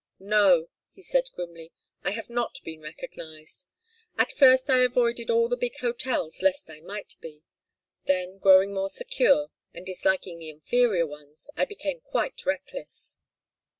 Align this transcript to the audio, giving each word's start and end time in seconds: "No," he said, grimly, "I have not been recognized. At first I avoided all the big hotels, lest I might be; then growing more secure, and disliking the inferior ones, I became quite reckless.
"No," 0.17 0.67
he 0.89 1.03
said, 1.03 1.29
grimly, 1.35 1.73
"I 2.03 2.09
have 2.09 2.27
not 2.27 2.57
been 2.63 2.81
recognized. 2.81 3.67
At 4.17 4.31
first 4.31 4.67
I 4.67 4.79
avoided 4.83 5.29
all 5.29 5.47
the 5.47 5.55
big 5.55 5.77
hotels, 5.77 6.41
lest 6.41 6.71
I 6.71 6.81
might 6.81 7.13
be; 7.21 7.43
then 8.05 8.39
growing 8.39 8.73
more 8.73 8.89
secure, 8.89 9.51
and 9.75 9.85
disliking 9.85 10.39
the 10.39 10.49
inferior 10.49 11.05
ones, 11.05 11.51
I 11.55 11.65
became 11.65 11.99
quite 12.01 12.47
reckless. 12.47 13.17